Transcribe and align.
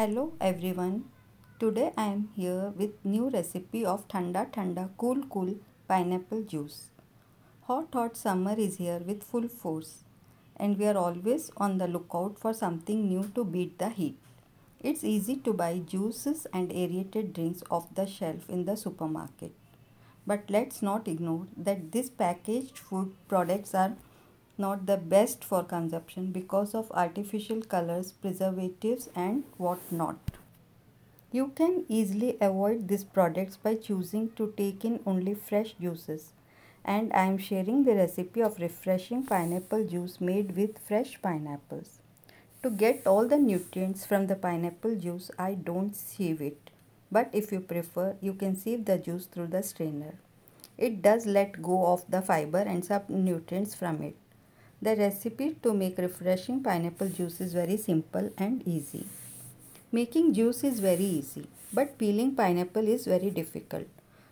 Hello 0.00 0.32
everyone. 0.40 1.04
Today 1.58 1.92
I 1.94 2.04
am 2.06 2.30
here 2.34 2.72
with 2.74 2.92
new 3.04 3.28
recipe 3.28 3.84
of 3.84 4.08
Thanda 4.08 4.46
Thanda 4.50 4.88
Cool 4.96 5.24
Cool 5.28 5.56
Pineapple 5.88 6.44
Juice. 6.44 6.78
Hot 7.64 7.88
hot 7.92 8.16
summer 8.16 8.54
is 8.56 8.78
here 8.78 9.00
with 9.06 9.22
full 9.22 9.46
force 9.46 10.04
and 10.56 10.78
we 10.78 10.86
are 10.86 10.96
always 10.96 11.50
on 11.58 11.76
the 11.76 11.86
lookout 11.86 12.38
for 12.38 12.54
something 12.54 13.10
new 13.10 13.30
to 13.34 13.44
beat 13.44 13.78
the 13.78 13.90
heat. 13.90 14.16
It's 14.80 15.04
easy 15.04 15.36
to 15.36 15.52
buy 15.52 15.80
juices 15.80 16.46
and 16.54 16.72
aerated 16.72 17.34
drinks 17.34 17.62
off 17.70 17.94
the 17.94 18.06
shelf 18.06 18.48
in 18.48 18.64
the 18.64 18.76
supermarket. 18.78 19.52
But 20.26 20.44
let's 20.48 20.80
not 20.80 21.08
ignore 21.08 21.46
that 21.58 21.92
these 21.92 22.08
packaged 22.08 22.78
food 22.78 23.12
products 23.28 23.74
are 23.74 23.96
not 24.60 24.86
the 24.86 24.96
best 24.96 25.44
for 25.44 25.64
consumption 25.64 26.30
because 26.32 26.74
of 26.74 26.92
artificial 26.92 27.62
colors, 27.62 28.12
preservatives 28.12 29.08
and 29.16 29.44
whatnot. 29.56 30.18
You 31.32 31.48
can 31.54 31.84
easily 31.88 32.36
avoid 32.40 32.88
these 32.88 33.04
products 33.04 33.56
by 33.56 33.76
choosing 33.76 34.30
to 34.36 34.52
take 34.56 34.84
in 34.84 35.00
only 35.06 35.34
fresh 35.34 35.74
juices. 35.80 36.32
And 36.84 37.12
I 37.12 37.24
am 37.26 37.38
sharing 37.38 37.84
the 37.84 37.94
recipe 37.94 38.42
of 38.42 38.58
refreshing 38.58 39.24
pineapple 39.24 39.86
juice 39.86 40.20
made 40.20 40.56
with 40.56 40.78
fresh 40.86 41.20
pineapples. 41.22 42.00
To 42.62 42.70
get 42.70 43.06
all 43.06 43.28
the 43.28 43.38
nutrients 43.38 44.04
from 44.04 44.26
the 44.26 44.34
pineapple 44.34 44.96
juice, 44.96 45.30
I 45.38 45.54
don't 45.54 45.94
sieve 45.94 46.42
it. 46.42 46.70
But 47.12 47.30
if 47.32 47.52
you 47.52 47.60
prefer, 47.60 48.16
you 48.20 48.34
can 48.34 48.56
sieve 48.56 48.84
the 48.84 48.98
juice 48.98 49.26
through 49.26 49.48
the 49.48 49.62
strainer. 49.62 50.14
It 50.76 51.00
does 51.02 51.26
let 51.26 51.62
go 51.62 51.86
of 51.86 52.10
the 52.10 52.22
fiber 52.22 52.58
and 52.58 52.84
some 52.84 53.02
nutrients 53.08 53.74
from 53.74 54.02
it. 54.02 54.16
The 54.82 54.96
recipe 54.96 55.56
to 55.62 55.74
make 55.74 55.98
refreshing 55.98 56.62
pineapple 56.62 57.08
juice 57.08 57.40
is 57.42 57.52
very 57.52 57.76
simple 57.76 58.30
and 58.38 58.66
easy. 58.66 59.06
Making 59.92 60.32
juice 60.32 60.64
is 60.64 60.80
very 60.80 61.04
easy, 61.04 61.48
but 61.72 61.98
peeling 61.98 62.34
pineapple 62.34 62.88
is 62.88 63.04
very 63.04 63.30
difficult. 63.30 63.86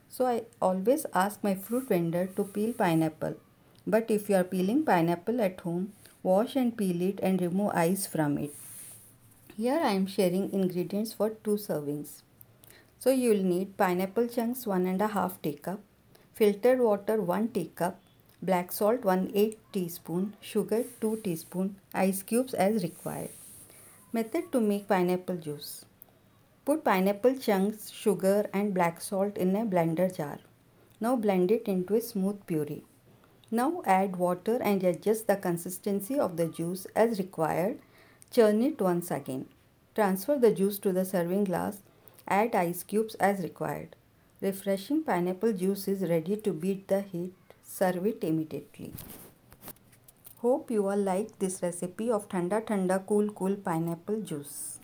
So 0.09 0.25
I 0.25 0.45
always 0.63 1.05
ask 1.13 1.45
my 1.45 1.55
fruit 1.55 1.89
vendor 1.89 2.27
to 2.37 2.45
peel 2.45 2.73
pineapple. 2.73 3.35
But 3.87 4.11
if 4.11 4.31
you 4.31 4.37
are 4.37 4.45
peeling 4.45 4.85
pineapple 4.85 5.43
at 5.43 5.61
home, 5.61 5.93
wash 6.23 6.57
and 6.57 6.75
peel 6.75 7.03
it 7.03 7.21
and 7.23 7.43
remove 7.43 7.73
ice 7.75 8.07
from 8.07 8.39
it. 8.39 8.55
Here 9.55 9.79
I 9.83 9.93
am 9.93 10.07
sharing 10.07 10.53
ingredients 10.53 11.13
for 11.13 11.31
2 11.31 11.57
servings. 11.57 12.23
So 12.99 13.11
you 13.11 13.31
will 13.31 13.43
need 13.43 13.77
pineapple 13.77 14.29
chunks 14.29 14.67
1 14.67 14.87
and 14.87 15.03
a 15.03 15.09
half 15.09 15.43
teacup, 15.43 15.81
filtered 16.35 16.81
water 16.81 17.21
1 17.21 17.49
teacup, 17.49 18.01
black 18.41 18.71
salt 18.71 19.05
1 19.05 19.33
8 19.35 19.59
teaspoon, 19.73 20.37
sugar 20.41 20.85
2 21.01 21.17
teaspoon, 21.25 21.75
ice 21.93 22.23
cubes 22.23 22.55
as 22.55 22.85
required. 22.85 23.31
Method 24.13 24.53
to 24.53 24.61
make 24.61 24.87
pineapple 24.87 25.37
juice. 25.37 25.85
Put 26.65 26.85
pineapple 26.85 27.35
chunks, 27.37 27.91
sugar 27.91 28.49
and 28.53 28.73
black 28.73 29.01
salt 29.01 29.37
in 29.37 29.57
a 29.57 29.67
blender 29.67 30.15
jar. 30.17 30.39
Now 31.01 31.17
blend 31.17 31.51
it 31.51 31.67
into 31.67 31.97
a 31.97 32.01
smooth 32.01 32.47
puree. 32.47 32.85
Now 33.51 33.83
add 33.85 34.15
water 34.15 34.59
and 34.63 34.85
adjust 34.85 35.27
the 35.27 35.37
consistency 35.37 36.17
of 36.17 36.37
the 36.37 36.47
juice 36.47 36.87
as 36.95 37.19
required. 37.19 37.81
Churn 38.31 38.63
it 38.63 38.81
once 38.81 39.11
again. 39.11 39.47
Transfer 39.97 40.37
the 40.39 40.53
juice 40.53 40.79
to 40.81 40.93
the 40.93 41.05
serving 41.05 41.45
glass. 41.45 41.83
Add 42.29 42.55
ice 42.55 42.85
cubes 42.85 43.17
as 43.17 43.41
required. 43.41 43.97
Refreshing 44.41 45.03
pineapple 45.03 45.55
juice 45.55 45.89
is 45.89 46.09
ready 46.09 46.37
to 46.37 46.53
beat 46.53 46.87
the 46.87 47.01
heat 47.01 47.33
serve 47.69 48.07
it 48.07 48.25
immediately. 48.25 48.93
Hope 50.39 50.71
you 50.71 50.89
all 50.89 50.97
like 50.97 51.39
this 51.39 51.63
recipe 51.63 52.11
of 52.11 52.29
Thanda 52.29 52.61
Thanda 52.65 52.99
Cool 53.07 53.31
Cool 53.31 53.57
Pineapple 53.57 54.23
Juice. 54.23 54.78